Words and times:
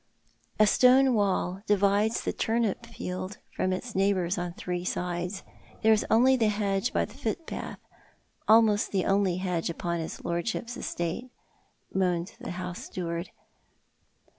A 0.59 0.65
stone 0.65 1.13
wall 1.13 1.61
divides 1.67 2.21
the 2.23 2.33
turnip 2.33 2.87
field 2.87 3.37
from 3.55 3.71
its 3.71 3.93
neighbours 3.93 4.35
on 4.39 4.53
three 4.53 4.83
sides. 4.83 5.43
There 5.83 5.93
is 5.93 6.07
only 6.09 6.35
the 6.35 6.47
hedge 6.47 6.91
by 6.91 7.05
the 7.05 7.13
footpath— 7.13 7.77
almost 8.49 8.91
the 8.91 9.05
only 9.05 9.37
hedge 9.37 9.67
ui^on 9.67 9.99
his 9.99 10.25
lordship's 10.25 10.75
estate, 10.75 11.29
moaned 11.93 12.33
the 12.39 12.49
house 12.57 12.85
steward. 12.85 13.29